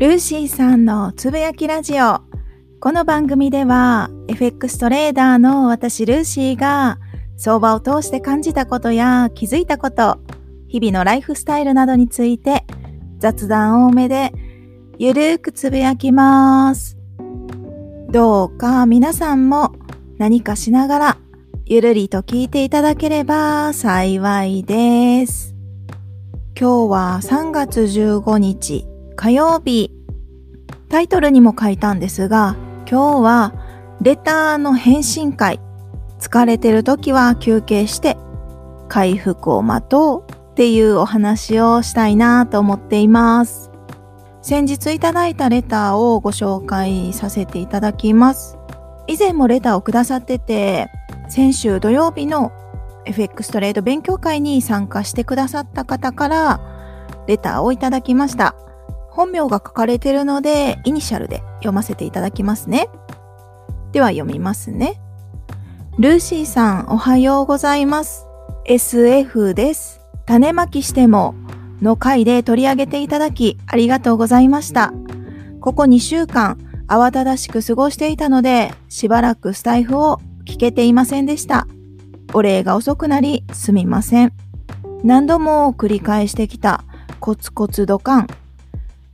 [0.00, 2.22] ルーシーさんのつぶやきラジオ。
[2.80, 6.98] この番組では FX トレーダーの私ルーシーが
[7.36, 10.18] 相場を通して感じたことや気づいたこと、
[10.68, 12.64] 日々のライフスタイルなどについて
[13.18, 14.32] 雑談多めで
[14.96, 16.96] ゆるーくつぶやきます。
[18.08, 19.74] どうか皆さんも
[20.16, 21.18] 何かしながら
[21.66, 25.54] ゆるりと聞いていただければ幸いです。
[26.58, 28.86] 今日は3月15日
[29.20, 29.92] 火曜日。
[30.88, 32.56] タイトルにも書いたんですが、
[32.90, 33.52] 今日は
[34.00, 35.60] レターの返信会。
[36.18, 38.16] 疲れてる時は休憩して
[38.88, 43.70] 回復を待とうっていうお話をしたいなと思っています。
[44.40, 48.56] 先日いただいたレターをご紹介させていただきます。
[49.06, 50.88] 以前もレターをくださってて、
[51.28, 52.52] 先週土曜日の
[53.04, 56.60] FX トレード勉強会に参加してくださった方から
[57.26, 58.54] レターをいただきました。
[59.20, 62.88] 本名が書かれてるので、イニシャルで読ませていただきますね。
[63.92, 64.98] では読みますね。
[65.98, 68.26] ルーシーさん、おはようございます。
[68.64, 70.00] SF です。
[70.24, 71.34] 種まきしても
[71.82, 74.90] の回で取り上げていただきありがとうございました。
[75.60, 76.56] ここ2週間、
[76.88, 81.66] 慌ただしく過ごしていたので、しばらくスタイフを聞けていませんでした。
[82.32, 84.32] お礼が遅くなりすみません。
[85.04, 86.84] 何度も繰り返してきた
[87.18, 88.26] コツコツドカン。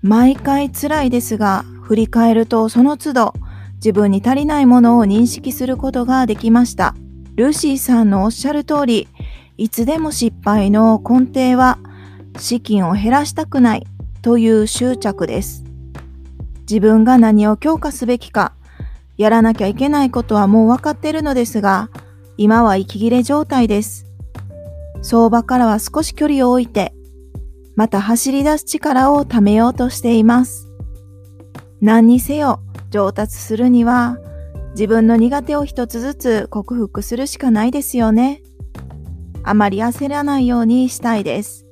[0.06, 3.34] 毎回辛いですが、振り返るとその都度
[3.74, 6.94] 自分に足りないものを認識することができました。
[7.34, 9.08] ルーシーさんのおっしゃる通り、
[9.56, 11.80] いつでも失敗の根底は
[12.38, 13.86] 資金を減らしたくない
[14.22, 15.64] という執着です。
[16.60, 18.52] 自分が何を強化すべきか、
[19.16, 21.90] やらなきゃいけないことはもう分かっているのですが、
[22.36, 24.06] 今は息切れ状態です。
[25.02, 26.92] 相場からは少し距離を置いて、
[27.76, 30.72] また走り出す力を貯めようとしています。
[31.80, 32.60] 何にせよ
[32.90, 34.18] 上達するには、
[34.70, 38.42] 自分の苦手を一つずつ克服するしかないですよね。
[39.42, 41.66] あまり焦らないようにしたいです。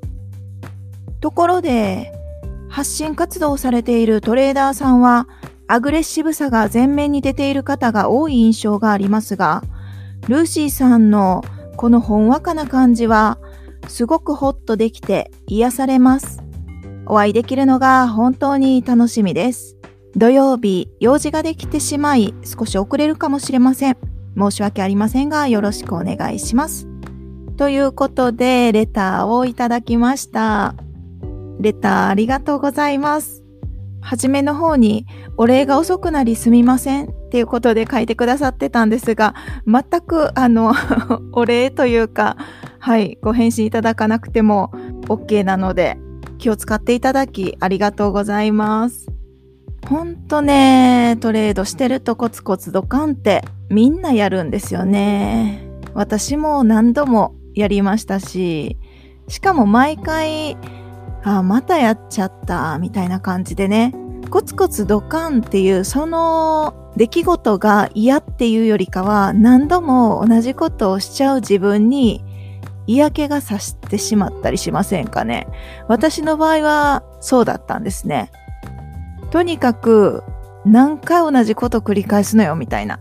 [1.21, 2.13] ところで、
[2.69, 5.27] 発信活動されているトレーダーさんは、
[5.67, 9.63] アグレッシブさが前面に出ている方が多い印象がありますが、
[10.29, 11.43] ルーシーさんの
[11.77, 13.39] このほんわかな感じは、
[13.89, 16.43] すごくホッとできて癒されます。
[17.07, 19.77] お会いできるのが本当に楽しみです。
[20.17, 23.97] 土曜日、用事ができてしまい、少し遅れるかもしれません。
[24.39, 26.89] 申し訳ありませんが、よろしくお願いします。
[27.57, 30.75] ということで、レターをいただきました。
[31.61, 33.43] レターありがとうございます。
[34.01, 35.07] はじめの方に、
[35.37, 39.35] お礼が遅くなりすみませんっていうことで書いてくださってたんですが、
[39.67, 40.75] 全くあの
[41.33, 42.37] お礼というか、
[42.85, 44.71] はい、ご返信いただかなくても
[45.09, 45.97] OK なので、
[46.37, 49.07] 気を使っていただきありがとうございます。
[49.89, 55.67] ほんとね、トレードしてるとコツコツドカンってみんなやるんですよね。
[55.95, 58.77] 私も何度もやりましたし、
[59.29, 60.59] しかも毎回、
[61.23, 63.95] あ、またやっちゃった、みたいな感じでね、
[64.29, 72.23] コツコツドカンっていうその出来事が嫌っていうよりかは何度も同じことをしちゃう自分に
[72.87, 75.47] 嫌気がさしてしまったりしませんかね？
[75.89, 78.31] 私の場合はそうだったんですね。
[79.31, 80.23] とにかく
[80.65, 83.01] 何回同じこと繰り返すのよみたいな。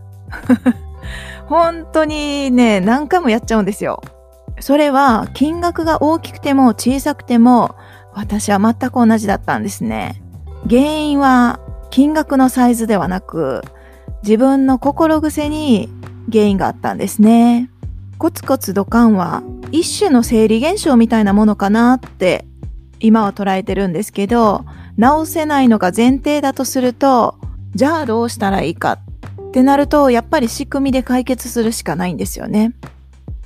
[1.46, 4.02] 本当にね、何回もやっちゃうんですよ。
[4.60, 7.74] それは金額が大きくても小さくても
[8.14, 10.22] 私は全く同じだったんですね。
[10.68, 13.62] 原因は金額のサイズではなく
[14.22, 15.90] 自分の心癖に
[16.32, 17.70] 原因があったんですね。
[18.18, 19.42] コツコツドカンは
[19.74, 22.46] 一種の生理現象みたいなものかなって
[23.00, 24.64] 今は捉えてるんですけど、
[24.96, 27.40] 治せないのが前提だとすると、
[27.74, 32.72] じゃあどうしたらいいかってなると、やっぱり仕組みで解決するしかないんですよね。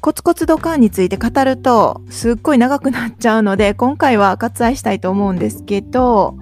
[0.02, 6.36] コツコツドカンについて語るとすっごい長くなっちゃうので、今回は割愛したいと思うんですけど、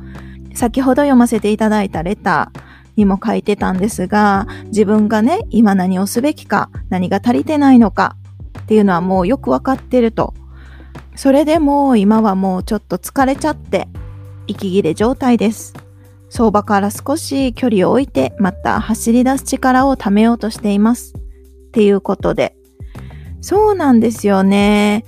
[0.57, 2.61] 先ほど読ませていただいたレター
[2.97, 8.17] にも書いてたんですが、自分がね、今何をすべきか、何が足りてないのか、
[8.67, 10.35] っていうのはもうよくわかってると。
[11.15, 13.87] それでも今はもうちょっと疲れちゃって
[14.49, 15.73] 息切れ状態です。
[16.31, 21.15] 相場から少し距離を置いてまた走り出す力を貯めようとしています。
[21.15, 21.21] っ
[21.71, 22.57] ていうことで。
[23.41, 25.05] そうなんですよね。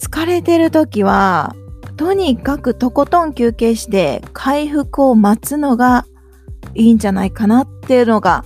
[0.00, 1.54] 疲れてる時は
[1.96, 6.06] とにかくとことん休憩して回復を待つのが
[6.74, 8.44] いいんじゃないかなっていうのが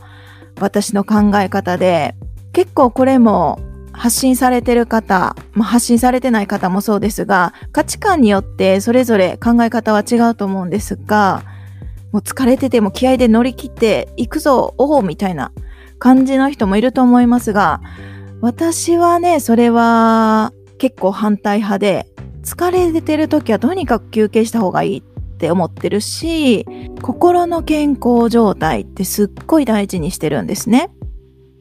[0.61, 2.15] 私の考え方で
[2.53, 3.59] 結構これも
[3.99, 11.43] 発信されてる方、まあ、発信されてない方もそうですが、価値観によってそれぞれ考え方は違うと思うんですが、
[12.13, 15.53] もう疲れてても気合で乗り切って行くぞ、おおみたいな
[15.99, 17.81] 感じの人もいると思いますが、
[18.41, 22.07] 私はね、それは結構反対派で、
[22.45, 26.65] 疲れてる時はとにかく休憩した方がいいって思ってるし、
[27.03, 30.91] 心の健康状態ってすっごい大事にしてるんですね。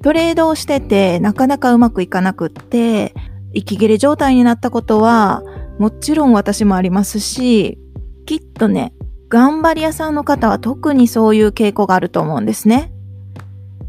[0.04, 3.14] トレードをしててなかなかうまくいかなくって、
[3.54, 5.42] 息切れ状態になったことは
[5.80, 7.80] もちろん私もありますし、
[8.26, 8.94] きっとね、
[9.30, 12.94] 頑張り屋さんの方は特にそういう傾向があると思うんですね。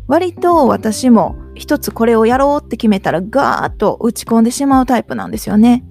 [0.06, 5.84] 割と私も一つこれをやろうって決めたらガーッと打ち込んでしまうタイプなんですよね。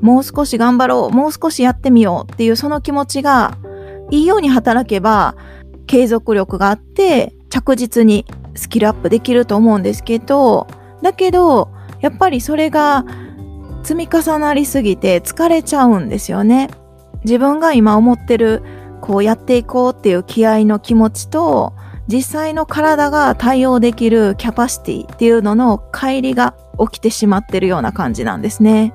[0.00, 3.56] もう少し頑張ろう、もう少しやってみようっていうその気持ちが
[4.10, 5.36] いいように働けば
[5.86, 8.26] 継続力があって着実に
[8.60, 10.66] スキルアップできると思うんですけど、
[11.00, 11.70] だけど
[12.00, 13.06] やっぱりそれが
[13.82, 16.68] 積み重なりすぎて疲れちゃうんですよね。
[17.24, 18.62] 自分が今思ってる
[19.00, 21.72] こうやっていこうっていう気合の気持ちと
[22.06, 28.92] 実際の体が対応できるキャパシティっていうのの乖離が起きてしまってるような感じなんですね。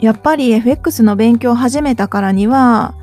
[0.00, 2.96] やっぱり FX の勉強を始めたからには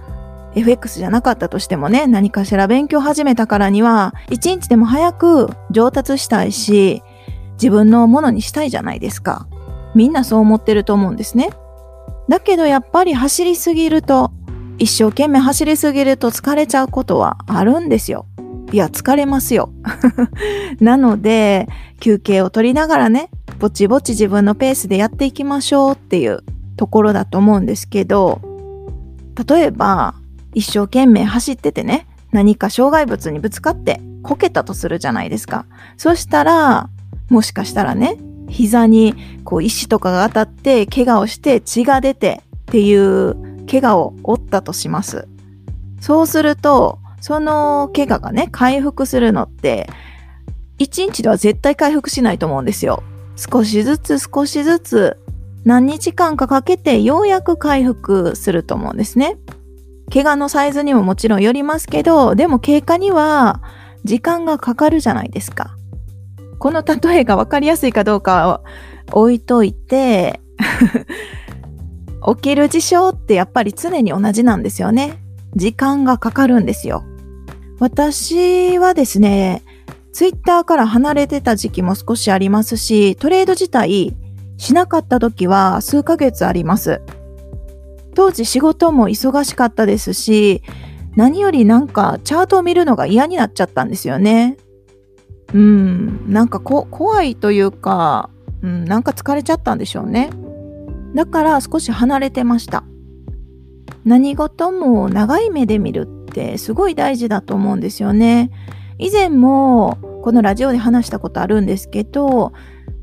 [0.56, 7.04] FX じゃなかったとしてもね、何かしら勉強始めたからには、一日でも早く上達したいし、
[7.54, 9.48] 自分のものにしたいじゃないですか。
[9.96, 11.50] みんなそう思ってると思うんですね。
[12.28, 14.31] だけどやっぱり走りすぎると、
[14.78, 18.25] 一生懸命走りすぎると疲れちゃうことはあるんですよ。
[18.72, 19.72] いや、疲れますよ。
[20.80, 21.68] なので、
[22.00, 23.30] 休憩を取りながらね、
[23.60, 26.44] ぼちぼち自分のペースでやっていきましょうっていう
[26.78, 28.42] ところだと思うんですけど、
[29.48, 30.13] 例えば、
[30.54, 35.66] 一生懸命走っててね、何か障害物にぶつかってこけたとするじゃないですか。
[35.98, 36.90] そしたら、
[37.30, 38.18] もしかしたらね、
[38.50, 43.36] 膝にこう石とかが当たって怪我をして血が出てっていう
[43.69, 45.28] 怪我を負ったとします。
[46.00, 49.90] そうすると、その怪我がね、回復するのって、
[50.78, 53.04] 一日では絶対回復しないと思うんですよ。
[53.36, 55.18] 少しずつ少しずつ
[55.66, 59.38] 何日間かかけてようやく回復すると思うんですね。
[60.11, 63.61] 怪我のサイズにももちろんよりますけど、でも経過には
[64.03, 65.75] 時間がかかるじゃないですか。
[66.57, 68.61] この例えが分かりやすいかどうかは
[69.13, 70.41] 置いといて
[72.35, 75.17] 起きる事象ってやっぱり常に同じなんですよね。
[75.56, 77.03] 時間がかかるんですよ。
[77.79, 79.63] 私はですね、
[80.12, 84.15] ツイッターから離れてた時期も少しありますし、トレード自体
[84.57, 87.01] しなかった時は数ヶ月あります。
[88.19, 90.62] 当時仕事も忙しかったですし、
[91.16, 94.57] 何よりなんかチャートを見るのが嫌になっちゃったんですよね。
[95.54, 98.30] うん、なんか怖いというか、
[98.62, 100.31] うん、なんか疲れちゃったんでしょうね。
[101.16, 102.83] だから少し離れてました。
[104.04, 108.51] 何事も長い目で見るってすごい大事だと思うんですよね。
[108.98, 112.51] 以前もこのラジオで話したことあるんですけど、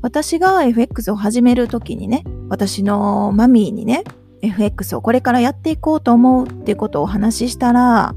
[0.03, 4.03] 私が FX を始める時にね、私のマミーにね、
[4.41, 8.15] FX をこれからやっていこうと思うってことをお話ししたら、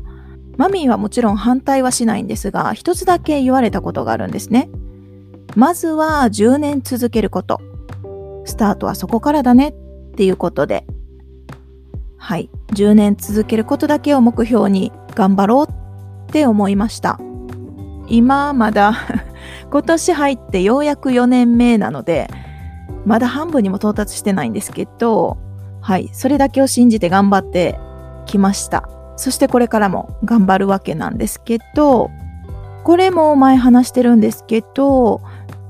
[0.56, 4.68] マミーはもちろん反対はしないんですが、一つだけ言われたことがあるんですね。
[5.56, 7.60] まずは10年続けること。
[8.44, 9.74] スタートはそこからだねっ
[10.16, 10.84] ていうことで。
[12.18, 12.50] はい。
[12.74, 17.18] 10年続けることだけを目標に頑張ろうって思いました。
[18.08, 18.92] 今まだ
[19.70, 22.28] 今年入ってようやく4年目なので、
[23.06, 25.38] まだ半分にも到達してないんですけど、
[25.80, 26.10] はい。
[26.12, 27.78] それだけを信じて頑張って
[28.26, 28.88] きました。
[29.16, 32.10] そしてこれからも頑張るわけなんですけど、
[32.84, 35.20] これも前話してるんですけど、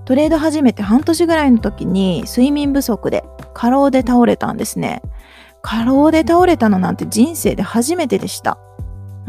[0.05, 3.25] トレード始めて半年ぐらいの時に睡眠不足で
[3.55, 5.03] 過労で倒れたんですね。
[5.63, 8.59] 過労で倒れたのなんて人生で初めてでした。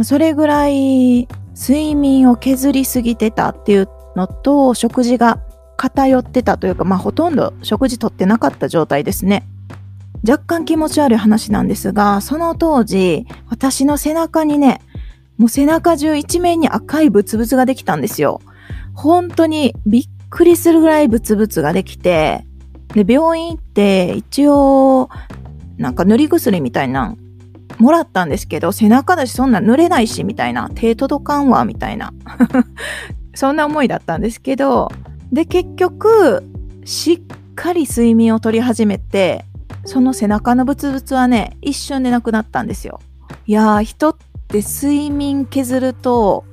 [0.04, 5.40] それぐらい睡眠を削りすぎてたっていうのと食事が
[5.78, 9.48] 偏ってたというか、まあほとんど食事とってなかった状態ですね。
[10.28, 14.82] 若干気持ち悪い話なんですが、その当時、私の背中にね、
[15.38, 18.42] もう背中中一面に赤いブツブツができたんですよ。
[18.94, 22.46] 本当にびっくりするぐらいブツブツができて、
[22.94, 25.10] で、病院行って一応、
[25.78, 27.16] なんか塗り薬みたいな
[27.80, 30.70] もらったんですけど、背中だしそんな塗れないし、みたいな。
[30.75, 32.13] 手届かんわ、みたいな。
[33.34, 34.92] そんな思いだったんですけど、
[35.32, 36.44] で、結局、
[36.86, 37.22] しっ
[37.56, 39.46] かり睡眠をとり始めて、
[39.86, 43.00] その背中のブツブツはね、一瞬でなくなったんですよ。
[43.46, 44.16] いやー、人っ
[44.48, 46.46] て睡眠削ると、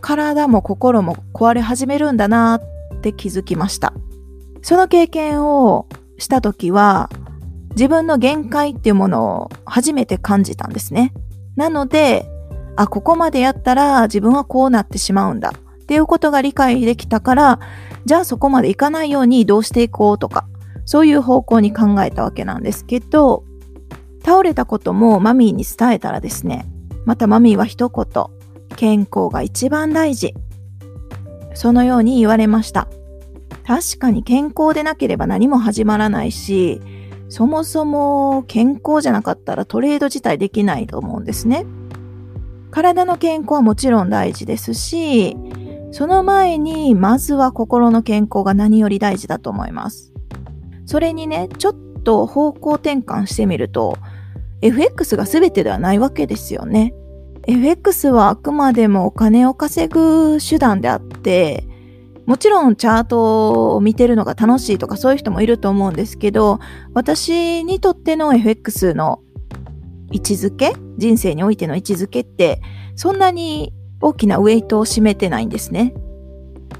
[0.00, 2.60] 体も心も壊れ始めるんだな
[2.94, 3.92] って気づきました。
[4.62, 5.86] その経験を
[6.18, 7.10] した時は、
[7.70, 11.12] 自分の限界っていうものを初めて感じたんですね。
[11.56, 12.28] なので、
[12.76, 17.60] あ、ここまでやったら自分はこうなってしまうんだっていうことが理解できたから、
[18.04, 20.46] じゃあそこまでいかないようにどうしていこうとか、
[20.84, 23.44] そういう方向に考えたわけなんですけど、
[24.24, 26.66] 倒れたこともマミーに伝えたらですね、
[27.04, 28.26] またマミーは一言、
[28.76, 30.34] 健康が一番大事。
[31.54, 32.88] そのように言われました。
[33.66, 36.80] 確かに健康でなければ何も始まらないし、
[37.28, 41.64] そもそも健康じゃなかったらトレード自体できないと思うんですね。
[42.70, 45.36] 体の健康はもちろん大事ですし、
[45.92, 50.11] その前にまずは心の健康が何より大事だと思います。
[50.86, 51.74] それにね、ちょっ
[52.04, 53.96] と方向転換してみると、
[54.60, 56.94] FX が全てではないわけですよね。
[57.46, 61.66] FX はあくまでもお金を稼ぐ手段であって、
[62.26, 66.60] もちろんチャートを見てるのが楽しいとかそういう人もいると思うんですけど、
[66.94, 69.20] 私にとっての FX の
[70.12, 72.60] 位置づけ、人生においての位置づけって、
[72.94, 75.94] そんなに大きなウェイトを占めてないんですね。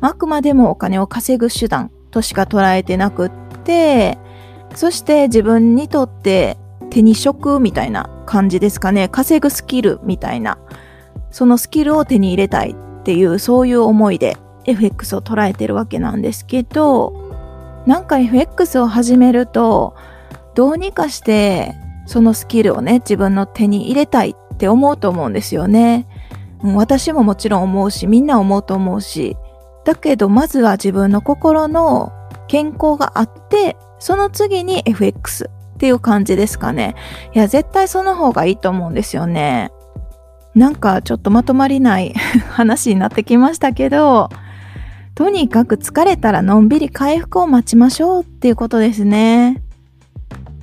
[0.01, 3.31] あくまでもお金を稼ぐ手段としか捉えてなくっ
[3.63, 4.19] て、
[4.75, 6.57] そして自分にとって
[6.91, 9.09] 手に職みたいな感じですかね。
[9.09, 10.59] 稼ぐスキルみたいな。
[11.31, 17.15] そのスキルを手に入れたいっていう、そういう思いで FX を捉えてるわけなんですけど、
[17.87, 19.95] なんか FX を始めると、
[20.55, 21.75] どうにかして
[22.07, 26.07] そのスキルをね、自分の手に入れたいって思うと思うんですよね。
[26.63, 29.37] 私ももちろん思うし、みんな思うと思うし、
[29.85, 32.13] だけどまずは自分の心の
[32.53, 36.97] 健康があって、その次に FX っていう感じですかね。
[37.35, 39.71] いや、絶対その方がいいと思うんですよね。
[40.55, 42.13] なんかちょっとまとまりない
[42.53, 44.29] 話になってきましたけど、
[45.15, 49.63] とにかく疲れたらのんびり回復を待ちましょうっていうことですね。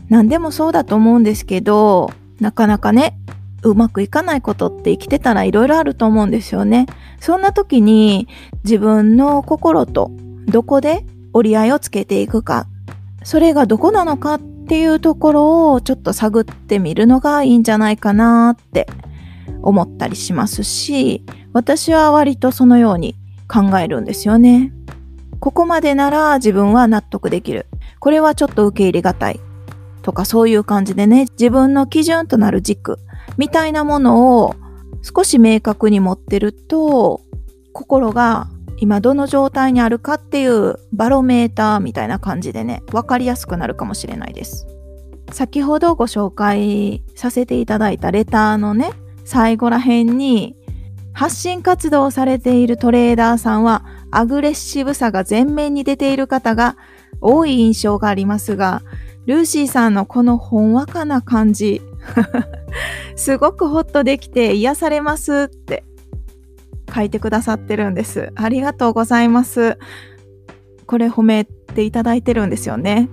[0.09, 3.17] 何でもそうだと思うんですけど、なかなかね、
[3.63, 6.85] うまくいかないことって生きてたら色々あると思うんですよね。
[7.19, 8.27] そんな時に
[8.63, 10.11] 自分の心と
[10.45, 12.67] どこで折り合いをつけていくか、
[13.23, 18.87] それがどこなのかっていうところをちょっと探ってみるのがいいんじゃないかなって
[19.61, 23.15] 思ったりしますし、私は割とそのように
[23.47, 24.71] 考えるんですよね。
[25.39, 27.67] ここまでなら自分は納得できる。
[27.99, 29.39] これはちょっと受け入れがたい。
[30.01, 32.99] とかそういう感じでね、自分の基準となる軸
[33.37, 34.55] みたいなものを
[35.01, 37.21] 少し明確に持ってると、
[37.73, 38.47] 心が
[38.81, 44.67] 今どの状態にあるかっていうバロメーターみたいな感じでね、わかりやすくなるかもしれないです。
[45.31, 48.91] 先ほどご紹介させていただいたレターのね、
[49.25, 50.55] 最後ら辺に
[51.11, 56.77] 発信活動をされているトレーダーさんはアグレッシブさが前面に出ている方が
[57.19, 58.81] 多い印象がありますが、
[59.25, 61.81] ルーシーさんのこのほんわかな感じ、
[63.17, 65.83] すごくホッとできて癒されますって
[66.93, 68.31] 書いてくださってるんです。
[68.35, 69.77] ありがとうございます。
[70.85, 73.09] これ褒めていただいてるんですよね。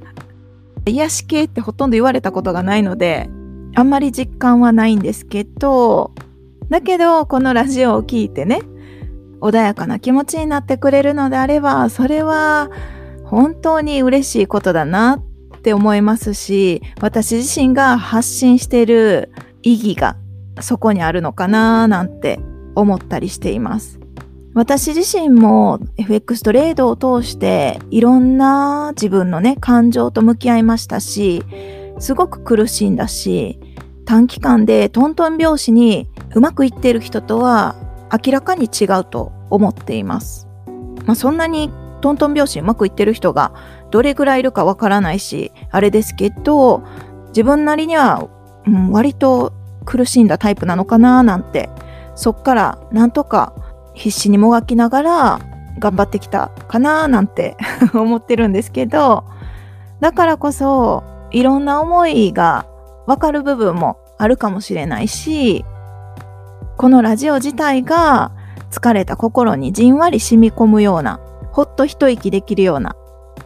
[0.86, 3.30] 癒し系ってほとんど言われたことがないので、
[3.74, 6.12] あんまり実感はないんですけど、
[6.68, 8.62] だけど、このラジオを聞いてね、
[9.40, 12.70] 穏やかな気持ちになってくれるのであれば、それは
[13.24, 15.18] 本当に嬉しいことだな
[15.56, 19.30] って思いますし、私自身が発信してる
[19.62, 20.16] 意義が
[20.60, 22.40] そこにあるのかななんて
[22.80, 23.98] 思ったりしています。
[24.54, 31.44] 私自身も FX トレードを通していろんな自分のね、感情と向き合いましたし、
[31.98, 33.60] すごく苦しんだし、
[34.04, 37.76] 短期間でトントン拍子にうまくいっている人とは
[38.12, 40.48] 明らかに違うと思っています。
[41.04, 41.70] まあ、そんなに
[42.00, 43.52] トントン拍子うまくいってる人が
[43.90, 46.82] どれぐらいいるかわからないし、あれですけど、
[47.28, 48.28] 自分なりには、
[48.66, 49.52] うん、割と
[49.84, 51.70] 苦しんだタイプなのかななんて、
[52.18, 53.52] そっからなんとか
[53.94, 55.40] 必死にもがきながら
[55.78, 57.56] 頑張ってきたかななんて
[57.94, 59.22] 思ってるんですけど、
[60.00, 62.66] だからこそいろんな思いが
[63.06, 65.64] わかる部分もあるかもしれないし、
[66.76, 68.32] このラジオ自体が
[68.72, 71.20] 疲れた心にじんわり染み込むような、
[71.52, 72.96] ほっと一息できるような、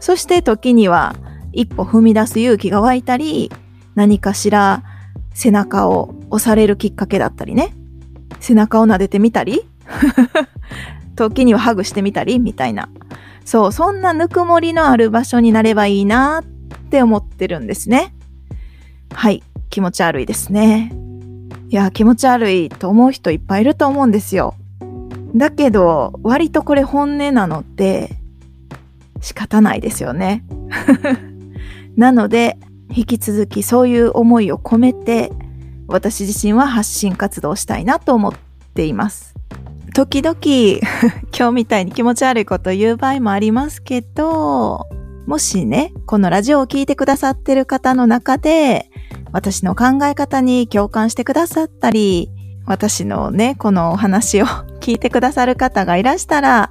[0.01, 1.15] そして時には
[1.53, 3.53] 一歩踏み出す勇気が湧いたり、
[3.95, 4.83] 何かしら
[5.35, 7.75] 背中を押されるきっかけだったりね。
[8.43, 9.63] 背中を撫でてみたり、
[11.15, 12.89] 時にはハグしてみたり、みたいな。
[13.45, 16.45] そう、そんなぬくもりのある場所になればいいなっ
[16.91, 18.15] て思ってるんですね。
[19.15, 20.93] はい、気持ち悪いですね。
[21.69, 24.55] いや、気持ち悪いと思う人いっぱいいると思うんですよ。
[25.37, 28.17] だけど、割とこれ本音なのって
[29.21, 30.45] 仕方ないですよね。
[31.97, 32.59] なので、
[32.95, 35.33] 引き続きそういう思いを込めて
[35.93, 38.33] 私自身は発信活動したいなと思っ
[38.75, 39.35] ています。
[39.95, 40.37] 時々
[41.37, 44.87] 今日みたいに気持ち悪いこと言う場合もありますけど、
[45.27, 48.91] もしね、このラジオを聴いてくださってる方の中で、
[49.33, 52.31] 私の考え方に共感してくださったり、
[52.67, 54.47] 私のね、このお話を
[54.81, 56.71] 聞いてくださる方がいらしたら、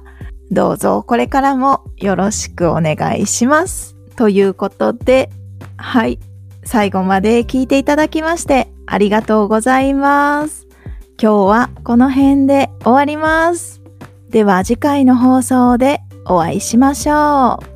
[0.50, 3.96] どうぞこれからもよろしくお願いします。
[4.16, 5.30] ということで、
[5.76, 6.18] はい。
[6.64, 10.66] 最後まで聞いていただきましてありがとうございます。
[11.20, 13.80] 今日はこの辺で終わります。
[14.28, 17.71] では次回の放送でお会いしましょう。